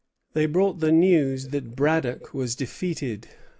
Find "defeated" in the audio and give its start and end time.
2.55-3.27